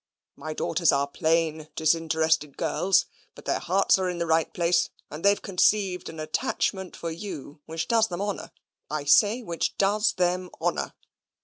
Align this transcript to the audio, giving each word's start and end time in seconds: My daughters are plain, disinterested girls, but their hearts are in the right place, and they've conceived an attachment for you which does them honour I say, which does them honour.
My 0.35 0.53
daughters 0.55 0.91
are 0.91 1.05
plain, 1.05 1.69
disinterested 1.75 2.57
girls, 2.57 3.05
but 3.35 3.45
their 3.45 3.59
hearts 3.59 3.99
are 3.99 4.09
in 4.09 4.17
the 4.17 4.25
right 4.25 4.51
place, 4.51 4.89
and 5.11 5.23
they've 5.23 5.39
conceived 5.39 6.09
an 6.09 6.19
attachment 6.19 6.95
for 6.95 7.11
you 7.11 7.61
which 7.67 7.87
does 7.87 8.07
them 8.07 8.19
honour 8.19 8.51
I 8.89 9.03
say, 9.03 9.43
which 9.43 9.77
does 9.77 10.13
them 10.13 10.49
honour. 10.59 10.93